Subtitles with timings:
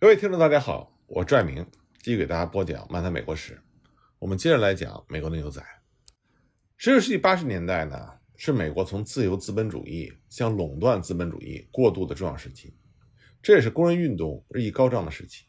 [0.00, 1.66] 各位听众，大家好，我是拽明
[2.00, 3.54] 继续给大家播讲《漫谈美国史》。
[4.20, 5.60] 我们接着来讲美国的牛仔。
[6.76, 7.96] 十九世纪八十年代呢，
[8.36, 12.72] 是美国从自由资本主义向垄断资本主义过渡的重要时期，
[13.42, 15.46] 这也是工人运动日益高涨的时期。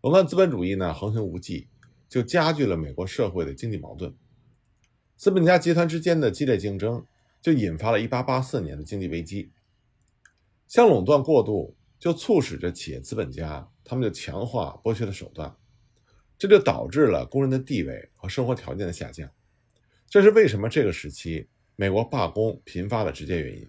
[0.00, 1.68] 垄断资本主义呢横行无忌，
[2.08, 4.16] 就加剧了美国社会的经济矛盾。
[5.14, 7.04] 资本家集团之间的激烈竞争，
[7.42, 9.52] 就引发了1884年的经济危机。
[10.66, 11.76] 向垄断过渡。
[11.98, 15.56] 就促使着企业资本家，他们就强化剥削的手段，
[16.38, 19.28] 这就导致了工人的地位和生活条件的下降。
[20.08, 23.68] 这是为什么这个时期美国罢工频发的直接原因。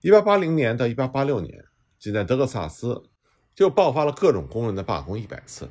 [0.00, 1.64] 一八八零年到一八八六年，
[1.98, 3.02] 仅在德克萨斯
[3.54, 5.70] 就爆发了各种工人的罢工一百次。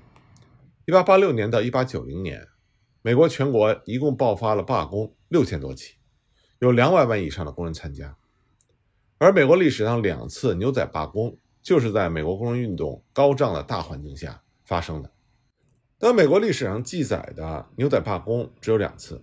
[0.85, 2.47] 一八八六年到一八九零年，
[3.01, 5.95] 美国全国一共爆发了罢工六千多起，
[6.59, 8.17] 有两百万以上的工人参加。
[9.19, 15.11] 而美国历史上两次牛仔罢工，就是在美国工人运动高涨的大环境下发生的。
[15.97, 19.19] 但美国历史上记载的牛仔罢工只有两次，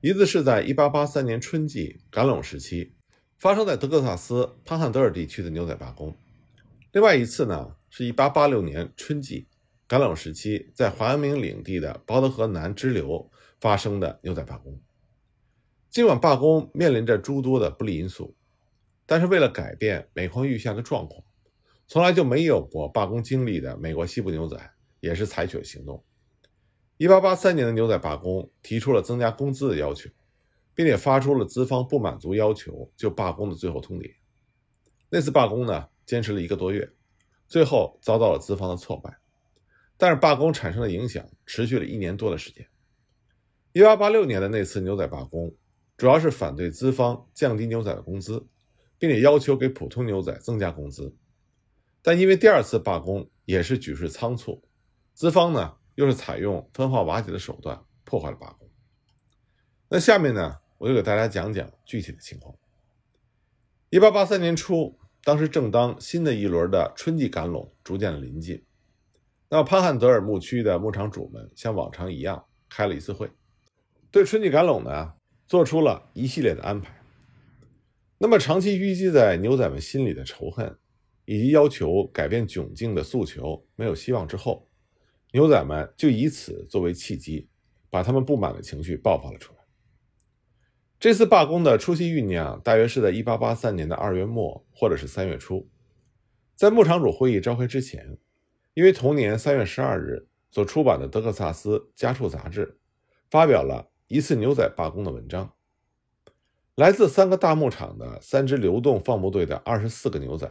[0.00, 2.94] 一次是在1883年春季橄榄时期，
[3.36, 6.12] 发生在德克萨斯潘汉德尔地区的牛仔罢工；
[6.92, 9.48] 另外一次呢，是1886年春季
[9.86, 13.30] 橄榄时期在华阳明领地的包德河南支流
[13.60, 14.80] 发生的牛仔罢工。
[15.90, 18.34] 尽管罢工面临着诸多的不利因素。
[19.06, 21.22] 但是为了改变每况愈下的状况，
[21.86, 24.58] 从来就没有过罢工经历的美国西部牛仔
[25.00, 26.04] 也是采取了行动。
[26.98, 30.10] 1883年的牛仔罢工提出了增加工资的要求，
[30.74, 34.12] 并且发出了资方不满足要求就罢工的最后通牒。
[35.08, 36.90] 那次罢工呢，坚持了一个多月，
[37.46, 39.16] 最后遭到了资方的挫败。
[39.96, 42.66] 但是罢工产生的影响持续了一年多的时间。
[43.74, 45.54] 1886年的那次牛仔罢工，
[45.96, 48.46] 主要是反对资方降低牛仔的工资。
[48.98, 51.14] 并且要求给普通牛仔增加工资，
[52.02, 54.62] 但因为第二次罢工也是举事仓促，
[55.12, 58.68] 资方呢又是采用分化瓦解的手段破坏了罢工。
[59.88, 62.54] 那下面呢，我就给大家讲讲具体的情况。
[63.90, 68.64] 一八八三年初，当时正当新的一轮的春季赶垄逐渐的临近，
[69.48, 73.30] 那么潘汉德尔牧区的牧场主们像往常一样开了一次会，
[74.10, 75.12] 对春季赶垄呢
[75.46, 77.00] 做出了一系列的安排。
[78.18, 80.74] 那么，长期淤积在牛仔们心里的仇恨，
[81.26, 84.66] 以及要求改变窘境的诉求没有希望之后，
[85.32, 87.46] 牛仔们就以此作为契机，
[87.90, 89.58] 把他们不满的情绪爆发了出来。
[90.98, 95.68] 这次罢工的初期酝酿，大约是在1883年的二月末或者是三月初，
[96.54, 98.16] 在牧场主会议召开之前，
[98.72, 102.66] 因为同年三月十二日所出版的《德克萨斯家畜杂志》
[103.30, 105.52] 发表了一次牛仔罢工的文章。
[106.76, 110.46] 来自三个大牧场的三支流动放牧队的二十四个牛仔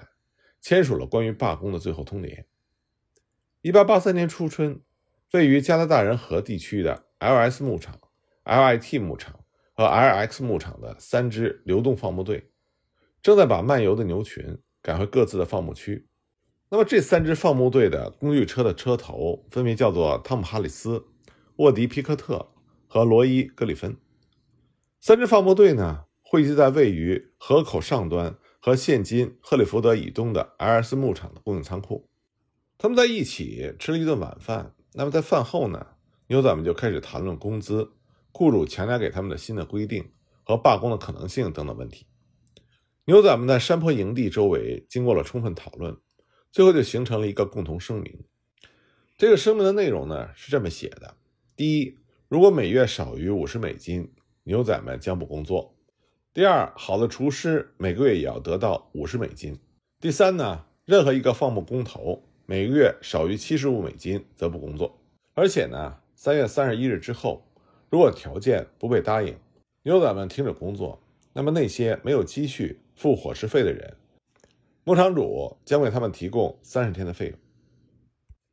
[0.60, 2.46] 签署了关于罢工的最后通牒。
[3.62, 4.82] 一八八三年初春，
[5.34, 8.00] 位于加拿大人河地区的 L.S 牧场、
[8.44, 9.40] L.I.T 牧场
[9.74, 12.50] 和 L.X 牧场的三支流动放牧队
[13.22, 16.08] 正在把漫游的牛群赶回各自的放牧区。
[16.70, 21.06] 那么，这三支放牧队的工具车的车头分别叫做汤姆·哈里斯、
[21.58, 22.52] 沃迪·皮克特
[22.88, 23.96] 和罗伊·格里芬。
[25.00, 26.05] 三支放牧队呢？
[26.28, 32.10] 汇集在位于河口上端和现今赫里福德以东的 L.S 牧场的供应仓库，
[32.80, 34.74] 他们在一起吃了一顿晚饭。
[34.94, 35.86] 那么在饭后呢，
[36.26, 37.92] 牛仔们就开始谈论工资、
[38.32, 40.14] 雇主强加给他们的新的规定
[40.44, 42.08] 和罢工的可能性等等问题。
[43.06, 45.96] 牛仔们在山坡营地周围经过了充分讨论，
[46.52, 48.26] 最后就形成了一个共同声明。
[49.16, 51.18] 这个声明的内容呢是这么写的：
[51.56, 54.12] 第一，如果每月少于五十美金，
[54.42, 55.75] 牛仔们将不工作。
[56.36, 59.58] 第二，好的厨师每个月也要得到五十美金。
[60.02, 65.00] 第三呢，任何一个放牧工头每个月少于七十五美金则不工作。
[65.34, 67.42] 而且呢，三月三十一日之后，
[67.90, 69.34] 如果条件不被答应，
[69.84, 71.02] 牛仔们停止工作，
[71.32, 73.96] 那么那些没有积蓄付伙食费的人，
[74.84, 77.40] 牧场主将为他们提供三十天的费用。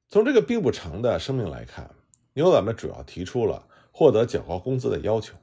[0.08, 1.90] 从这个并不长的声明来看，
[2.34, 5.34] 牛仔们主要提出了获得较高工资的要求。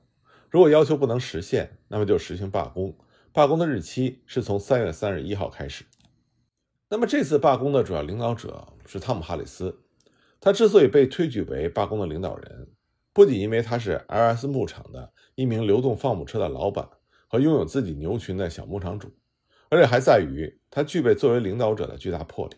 [0.49, 2.97] 如果要求不能实现，那么就实行罢工。
[3.31, 5.85] 罢工的日期是从三月三十一号开始。
[6.89, 9.81] 那么这次罢工的主要领导者是汤姆·哈里斯。
[10.41, 12.69] 他之所以被推举为罢工的领导人，
[13.13, 16.89] 不仅因为他是 L.S 牧场的一名流动放牧车的老板
[17.27, 19.11] 和拥有自己牛群的小牧场主，
[19.69, 22.55] 而且还在于他具备作为领导者的巨大魄力。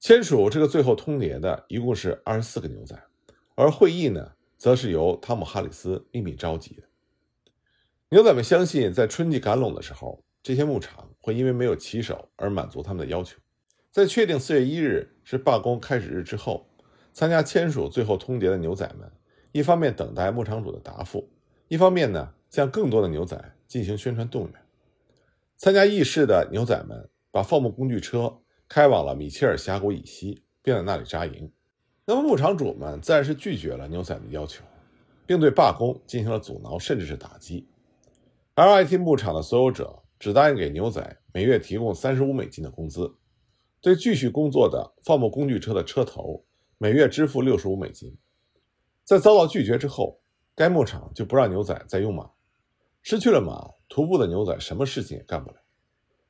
[0.00, 3.00] 签署这个最后通牒的一共是二十四个牛仔，
[3.54, 4.32] 而会议呢？
[4.58, 6.82] 则是由汤姆·哈里斯秘密召集的。
[8.10, 13.38] 牛仔们相信，在春季赶拢的时候，这些牧场会因为没有骑手而满足他们的要求。
[13.92, 16.68] 在确定四月一日是罢工开始日之后，
[17.12, 19.10] 参加签署最后通牒的牛仔们，
[19.52, 21.30] 一方面等待牧场主的答复，
[21.68, 24.54] 一方面呢向更多的牛仔进行宣传动员。
[25.56, 31.52] 参加议事的牛仔们把放牧工具车开往了米切尔峡谷以西，并在那里扎营。
[32.10, 34.64] 那么牧场主们自然是拒绝了牛仔的要求，
[35.26, 37.68] 并对罢工进行了阻挠，甚至是打击。
[38.56, 43.14] LIT 牧场的所有者只答应给牛仔每月提供三十五美金的工资，
[43.82, 46.42] 对继续工作的放牧工具车的车头
[46.78, 48.16] 每月支付六十五美金。
[49.04, 50.18] 在遭到拒绝之后，
[50.54, 52.30] 该牧场就不让牛仔再用马。
[53.02, 55.56] 失去了马，徒步的牛仔什么事情也干不了。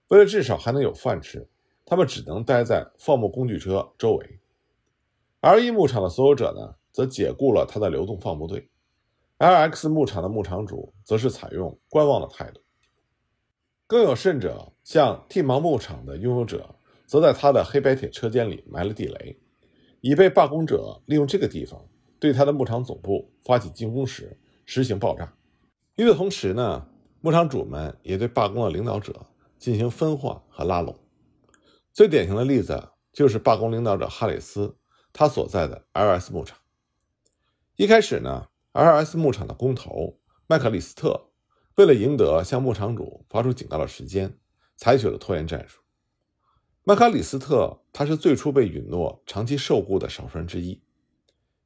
[0.08, 1.48] 为了至少还能有饭吃，
[1.86, 4.40] 他们只能待在放牧工具车周围。
[5.40, 8.70] R 一牧场的所有者呢，则解雇了他的流动放牧队。
[9.38, 12.61] LX 牧场的牧场主则是采用观望的态度。
[13.87, 16.75] 更有甚者，像替芒牧场的拥有者，
[17.06, 19.38] 则在他的黑白铁车间里埋了地雷，
[20.00, 21.81] 以备罢工者利用这个地方
[22.19, 24.37] 对他的牧场总部发起进攻时
[24.67, 25.32] 实行爆炸。
[25.94, 26.88] 与此同时呢，
[27.20, 29.14] 牧场主们也对罢工的领导者
[29.56, 30.96] 进行分化和拉拢。
[31.93, 34.76] 最典型的例子就是罢工领导者哈里斯，
[35.18, 36.56] 他所在的 L.S 牧场。
[37.74, 41.30] 一开始呢，L.S 牧场的工头麦克里斯特
[41.74, 44.38] 为了赢得向牧场主发出警告的时间，
[44.76, 45.80] 采取了拖延战术。
[46.84, 50.80] 麦克里斯特他是最初被允诺长期受雇的少数人之一。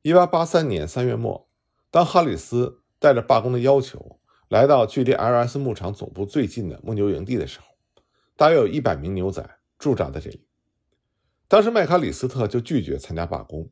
[0.05, 1.47] 1883年3月末，
[1.91, 4.19] 当哈里斯带着罢工的要求。
[4.49, 7.67] 来到距离 L.S 牧场总部最近的牧牛营地的时候，
[8.35, 9.47] 大约有一百名牛仔
[9.79, 10.47] 驻扎在这里。
[11.53, 13.69] 当时麦卡里斯特就拒绝参加罢工，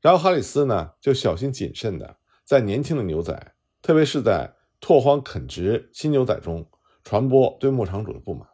[0.00, 6.68] 然后哈里斯呢就小心谨慎的在年轻的牛仔，特别是在拓荒垦殖新牛仔中
[7.04, 8.48] 传播对牧场主的不满。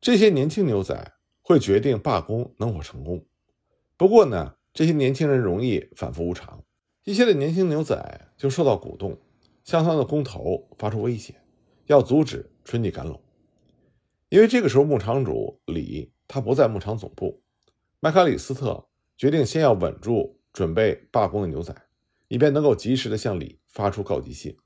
[0.00, 3.26] 这些年轻牛仔会决定罢工能否成功。
[3.96, 6.62] 不过呢，这些年轻人容易反复无常，
[7.02, 9.18] 一些的年轻牛仔就受到鼓动。
[9.64, 11.34] 向他的工头发出威胁，
[11.86, 13.20] 要阻止春季赶拢。
[14.28, 17.42] 因为这个时候牧场主李他不在牧场总部，
[18.00, 21.74] 麦卡里斯特决定先要稳住准备罢工的牛仔，
[22.28, 24.56] 以便能够及时的向李发出告急信。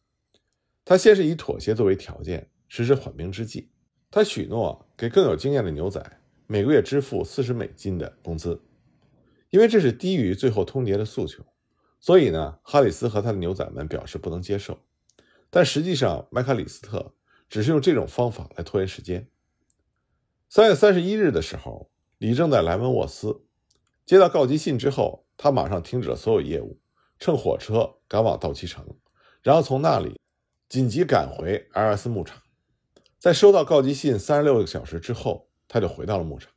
[0.84, 3.70] 他先是以妥协作为条件，实施缓兵之计。
[4.10, 8.60] 他许诺给更有经验的牛仔每个月支付四十美金的工资，
[9.48, 11.42] 因为这是低于最后通牒的诉求，
[12.00, 14.78] 所以呢，哈里斯和他的牛仔们表示不能接受。
[15.48, 17.14] 但实际上，麦卡里斯特
[17.48, 19.30] 只是用这种方法来拖延时间。
[20.50, 21.90] 三月三十一日的时候，
[22.22, 23.42] 李正在莱文沃斯
[24.06, 26.78] 接到告急信之后，他马上停止了所有业务，
[27.18, 28.86] 乘火车赶往道奇城，
[29.42, 30.20] 然后从那里
[30.68, 32.40] 紧急赶回 L.S 牧场。
[33.18, 36.48] 在收到告急信三十六个小时之后，他就回到了牧场。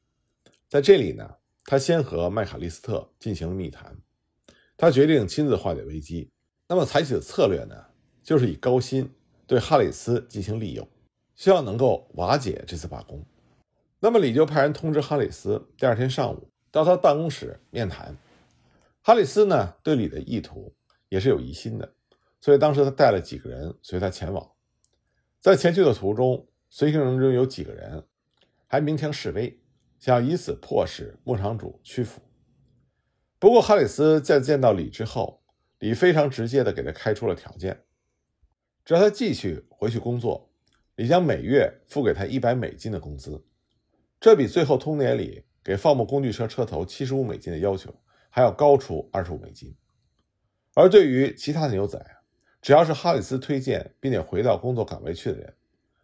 [0.69, 1.27] 在这里呢，
[1.63, 3.97] 他先和麦卡利斯特进行了密谈，
[4.77, 6.29] 他决定亲自化解危机。
[6.67, 7.75] 那么采取的策略呢？
[8.21, 9.11] 就是以高薪
[9.47, 10.87] 对哈里斯进行利诱，
[11.35, 13.25] 希望能够瓦解这次罢工。
[14.05, 18.15] 那么李就派人通知哈里斯，第二天上午到他办公室面谈。
[19.01, 20.71] 哈里斯呢对李的意图
[21.09, 21.91] 也是有疑心的，
[22.39, 24.47] 所以当时他带了几个人随他前往。
[25.41, 28.05] 在前去的途中，随行人中有几个人
[28.67, 29.59] 还鸣枪示威，
[29.97, 32.21] 想以此迫使牧场主屈服。
[33.39, 35.41] 不过哈里斯在见到李之后，
[35.79, 37.83] 李非常直接的给他开出了条件。
[38.85, 40.47] 只要他继续回去工作，
[40.93, 43.43] 李将每月付给他一百美金的工资，
[44.19, 47.93] 这比最后通牒里给放牧工具车车头七十五美金的要求
[48.29, 49.75] 还要高出二十五美金。
[50.73, 51.99] 而对于其他的牛仔，
[52.61, 55.55] 只要是哈里斯推荐并且回到工作岗位去的人，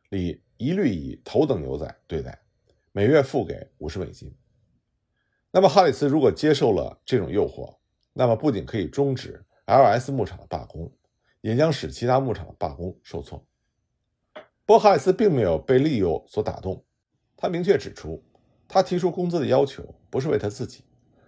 [0.10, 2.40] 李一律以头等牛仔对待，
[2.92, 4.34] 每月付给五十美金。
[5.52, 7.78] 那么哈里斯如果接受了这种诱惑，
[8.14, 10.92] 那么不仅可以终止 L.S 牧场的罢工。
[11.42, 13.44] 也将使其他牧场的罢工受挫。
[14.64, 16.86] 波哈里斯并没有被利诱所打动，
[17.42, 18.24] 他明确指出，
[18.68, 20.84] 他提出工资的要求不是为他自己，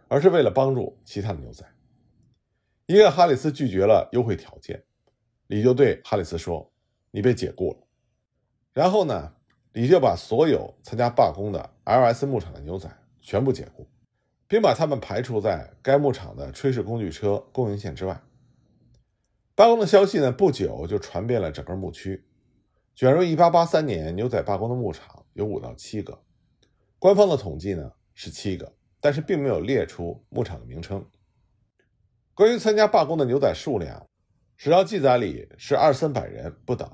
[0.08, 1.66] 而是为了帮助其他的牛仔。
[2.86, 4.84] 一个哈里斯拒绝了优惠条件，
[5.48, 6.72] 李就对哈里斯说
[7.10, 7.78] ：“你被解雇了。”
[8.74, 9.34] 然后呢，
[9.72, 12.88] 李就把所有参加罢工的 L.S 牧场的牛仔
[13.20, 13.88] 全部解雇，
[14.48, 18.22] 并把他们排除在该牧场的炊事工具车供应线之外。
[19.56, 22.24] 罢工的消息呢，不久就传遍了整个牧区。
[22.96, 26.22] 卷入1883年牛仔罢工的牧场有五到七个，
[27.00, 31.04] 官方的统计呢是七个，但是并没有列出牧场的名称。
[32.36, 34.08] 关于参加罢工的牛仔数量，
[34.58, 36.88] 史料记载里是二三百人不等。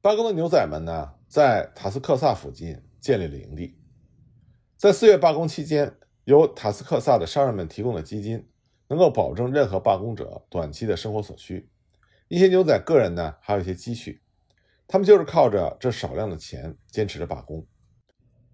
[0.00, 3.78] 罢工的牛仔们呢，在塔斯克萨附近建立了营地。
[4.76, 8.48] 在四月罢工期间，由塔斯克萨的商人们提供的基金
[8.88, 11.70] 能够保证任何罢工者短期的生活所需。
[12.26, 14.20] 一些牛仔个人呢，还有一些积蓄，
[14.86, 17.66] 他们就是靠着这少量的钱坚持着罢工。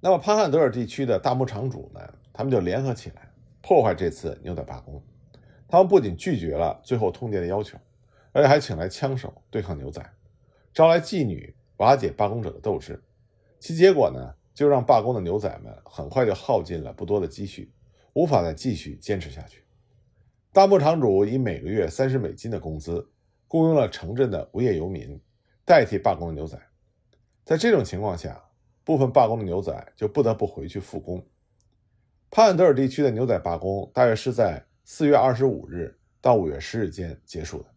[0.01, 5.03] 那么，潘汉德尔地区的大牧场主们，他们就联合起来破坏这次牛仔罢工。
[5.69, 7.79] 他们不仅拒绝了最后通牒的要求，
[8.33, 10.03] 而且还请来枪手对抗牛仔，
[10.73, 13.03] 招来妓女瓦解罢工者的斗志。
[13.59, 17.71] 其结果呢，就让罢工的牛仔们很快就耗尽了不多的积蓄，
[18.15, 19.63] 无法再继续坚持下去。
[20.53, 23.11] 大牧场主以每个月三十美金的工资
[23.47, 25.21] 雇佣了城镇的无业游民
[25.71, 26.61] 代替罢工的牛仔。
[27.45, 28.43] 在这种情况下，
[28.83, 31.25] 部分罢工的牛仔就不得不回去复工。
[32.29, 37.73] 帕恩德尔地区的牛仔罢工大约是在四月二十五日到五月十日间结束的。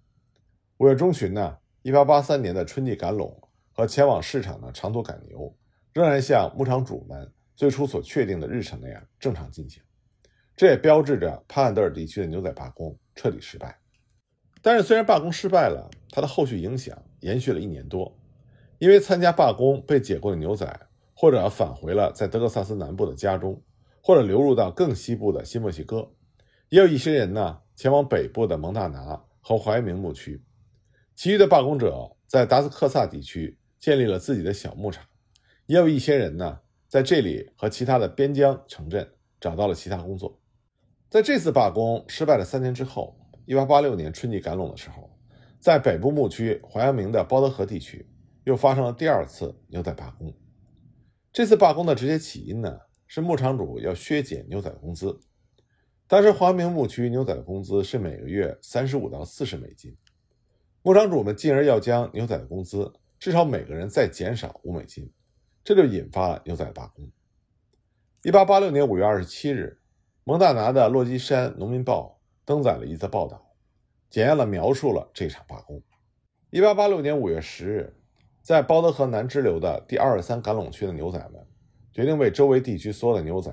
[0.77, 3.39] 五月中旬呢，一八八三年的春季赶拢
[3.71, 5.55] 和前往市场的长途赶牛
[5.93, 9.83] 仍然像牧场主们最初所确定的日程那样正常进行。
[10.55, 13.82] 这也标志着帕恩德尔地区的牛仔罢工彻底失败。
[14.63, 18.17] 但是，虽然罢工失败了，它的后续影响延续了一年多，
[18.79, 20.79] 因为参加罢工被解雇的牛仔。
[21.15, 23.61] 或者返回了在德克萨斯南部的家中，
[24.01, 26.09] 或者流入到更西部的新墨西哥，
[26.69, 30.43] 也有一些人呢前往北部的蒙大拿和怀俄明牧区。
[31.15, 35.05] 其余的罢工者在达斯克萨地区建立了自己的小牧场，
[35.67, 39.07] 也有一些人呢在这里和其他的边疆城镇
[39.39, 40.41] 找到了其他工作。
[41.11, 43.15] 在这次罢工失败了三年之后
[43.47, 45.09] ，1886年春季赶拢的时候，
[45.59, 48.07] 在北部牧区怀俄明的包德河地区
[48.43, 50.33] 又发生了第二次牛仔罢工。
[51.31, 55.19] 这次罢工的直接起因呢，是牧场主要削减牛仔的工资。
[56.05, 59.97] 当时华明牧区牛仔的工资是每个月三十五到四十美金，
[60.81, 65.11] 牧场主们进而要将牛仔的工资至少每个人再减少五美金，
[65.63, 67.09] 这就引发了牛仔罢工。
[68.21, 69.79] 一八八六年五月二十七日，
[70.23, 73.41] 蒙大拿的《落基山农民报》登载了一则报道，
[74.09, 75.81] 简要的描述了这场罢工。
[76.49, 77.93] 一八八六年五月十日。
[78.41, 81.47] 在包德河南支流的第二十三赶垄区的牛仔们
[81.93, 83.49] 决定为周围地区所有的牛仔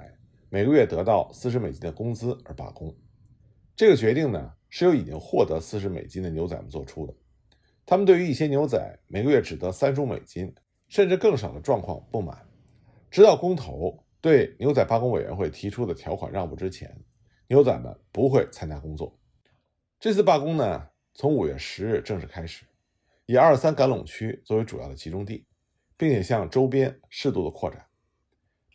[0.49, 2.93] 每个月得到四十美金的工资而罢工。
[3.77, 7.15] 这个决定呢，是由已经获得四十美金的牛仔们做出的。
[7.87, 10.53] 他们对于一些牛仔每个月只得三十五美金
[10.89, 12.37] 甚至更少的状况不满，
[13.13, 16.93] 直到公投对牛仔罢工委员会提出的条款让步之前，
[17.51, 19.19] 牛仔们不会参加工作。
[19.99, 22.65] 这次罢工呢，从五月十日正式开始。
[23.27, 25.45] 以二三赶垄区作为主要的集中地，
[25.97, 27.87] 并且向周边适度的扩展。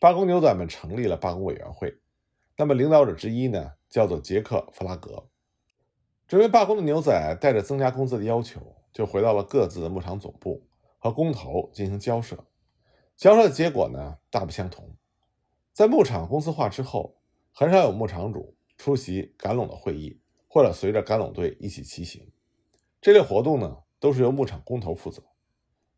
[0.02, 2.02] 罢工牛仔们成立了罢工委员会，
[2.58, 5.30] 那么领导者之一呢，叫做杰克·弗拉格。
[6.28, 10.68] 准备罢工的牛仔带着增加工资的要求，就回到了各自的牧场总部
[11.00, 12.46] 和工头进行交涉。
[13.16, 14.98] 交涉的结果呢，大不相同。
[15.72, 17.16] 在牧场公司化之后，
[17.54, 22.32] 很少有牧场主出席赶拢的会议，或者随着赶拢队一起骑行。
[23.02, 23.82] 这类活动呢。
[23.98, 25.24] 都是由牧场工头负责，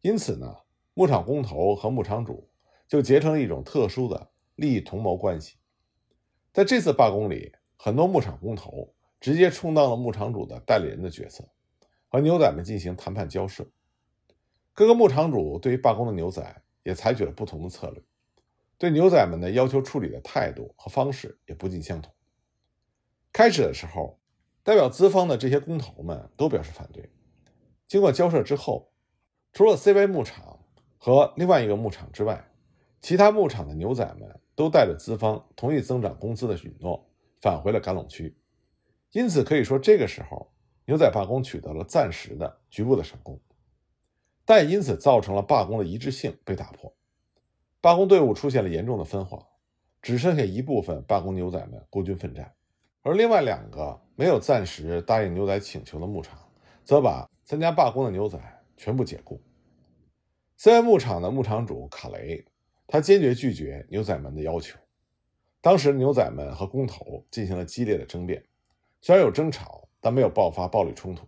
[0.02, 0.56] 因此呢，
[0.94, 2.48] 牧场工头和牧场主
[2.88, 5.58] 就结成了一种特殊的利益同谋关系。
[6.54, 11.44] 在这次罢工里，很多牧场工头直接充当了牧场主的代理人的角色，
[12.08, 13.68] 和牛仔们进行谈判交涉。
[14.72, 18.02] 各个牧场主对于罢工的牛仔也采取了不同的策略，
[18.78, 22.14] 对牛仔们的要求处理的态度和方式也不尽相同。
[23.32, 24.20] 开始的时候，
[24.64, 27.10] 代表资方的这些工头们都表示反对。
[27.88, 28.92] 经过交涉之后，
[29.54, 30.60] 除了 C V 牧场
[30.98, 32.52] 和另外一个牧场之外，
[33.00, 37.08] 其他牧场的牛仔们都带着资方同意增长工资的允诺
[37.40, 38.36] 返回了赶垄区。
[39.12, 40.52] 因此可以说，这个时候
[40.86, 43.40] 牛仔罢工取得了暂时的局部的成功，
[44.44, 46.94] 但因此造成了罢工的一致性被打破，
[47.80, 49.48] 罢工队伍出现了严重的分化，
[50.02, 52.54] 只剩下一部分罢工牛仔们孤军奋战，
[53.08, 56.38] 而另外两个没有暂时答应牛仔请求的牧场，
[56.84, 57.26] 则把。
[57.46, 58.38] 参加罢工的牛仔
[58.76, 59.40] 全部解雇。
[60.58, 62.44] 森威牧场的牧场主卡雷，
[62.86, 64.78] 他坚决拒绝牛仔们的要求。
[65.62, 68.44] 当时牛仔们和工头进行了激烈的争辩，
[69.00, 71.26] 虽然有争吵，但没有爆发暴力冲突。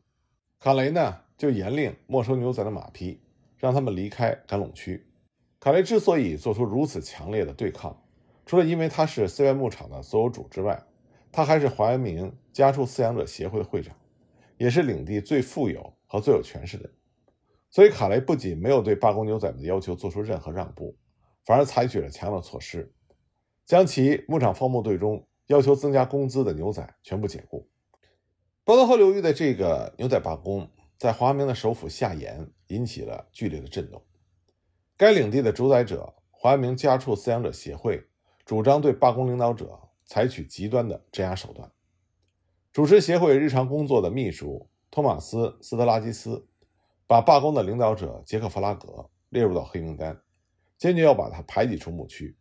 [0.59, 3.21] 卡雷呢，就严令没收牛仔的马匹，
[3.55, 5.07] 让他们离开赶垄区。
[5.57, 7.98] 卡雷之所以做出如此强烈的对抗，
[8.45, 10.83] 除了因为他是森威牧场的所有主之外，
[11.31, 13.95] 他还是怀俄明家畜饲养者协会的会长，
[14.57, 15.93] 也是领地最富有。
[16.12, 16.93] 和最有权势的人，
[17.69, 20.98] 所以卡雷不仅没有对罢工牛仔们的要求做出任何让步，
[21.45, 22.91] 反而采取了强硬措施，
[23.63, 27.69] 将其牧场放牧队中要求增加工资的牛仔全部解雇。
[28.63, 30.67] 波德河流域的这个牛仔罢工，
[30.98, 34.03] 在华明的首府夏延引起了剧烈的震动。
[34.98, 38.03] 该领地的主宰者华明家畜饲养者协会
[38.43, 39.79] 主张对罢工领导者
[40.10, 41.72] 采取极端的镇压手段。
[42.74, 46.48] 主持协会日常工作的秘书托马斯·斯特拉基斯
[47.06, 50.20] 把罢工的领导者杰克·弗拉格列入到黑名单，
[50.80, 52.36] 坚决要把他排挤出牧区。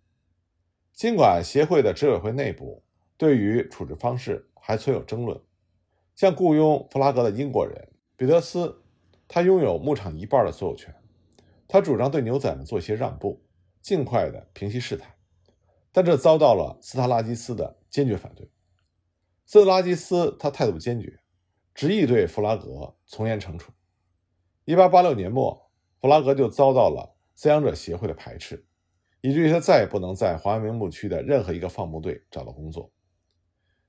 [0.95, 2.83] 尽管协会的执委会内部
[3.19, 5.39] 对于处置方式还存有争论，
[6.17, 8.83] 像雇佣弗拉格的英国人彼得斯，
[9.29, 10.95] 他拥有牧场一半的所有权，
[11.69, 13.43] 他主张对牛仔们做一些让步，
[13.83, 15.15] 尽快的平息事态，
[15.92, 18.50] 但这遭到了斯特拉基斯的坚决反对。
[19.47, 21.18] 斯特拉基斯他态度坚决，
[21.75, 23.73] 执意对弗拉格从严惩处。
[24.66, 28.66] 1886年末，弗拉格就遭到了饲养者协会的排斥，
[29.23, 32.92] 以至于他再也不能在华明牧区的任何一个放牧队找到工作。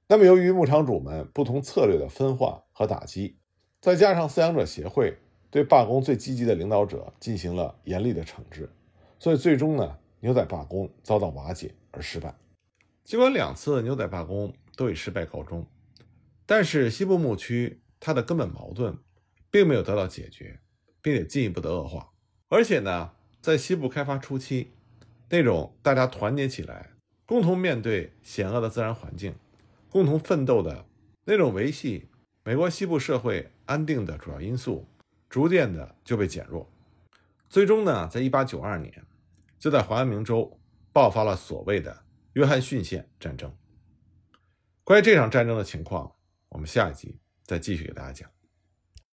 [0.07, 3.37] 那么，由于牧场主们不同策略的分化和打击，
[3.81, 5.17] 再加上饲养者协会
[5.51, 8.69] 对罢工最积极的领导者进行了严厉的惩治，
[9.19, 12.35] 所以最终呢，牛仔罢工遭到瓦解而失败。
[13.03, 14.53] 尽管两次牛仔罢工。
[14.79, 15.67] 都以失败告终，
[16.45, 18.97] 但是西部牧区它的根本矛盾
[19.51, 20.61] 并没有得到解决，
[21.01, 22.13] 并且进一步的恶化。
[22.47, 23.11] 而且呢，
[23.41, 24.71] 在西部开发初期，
[25.27, 26.91] 那种大家团结起来，
[27.25, 29.35] 共同面对险恶的自然环境，
[29.89, 30.85] 共同奋斗的
[31.25, 32.07] 那种维系
[32.45, 34.88] 美国西部社会安定的主要因素，
[35.27, 36.71] 逐渐的就被减弱。
[37.49, 39.05] 最终呢，在一八九二年，
[39.59, 40.59] 就在华阳明州
[40.93, 43.53] 爆发了所谓的约翰逊线战争。
[44.83, 46.15] 关于这场战争的情况，
[46.47, 48.38] 我们下一集再继续给大家讲。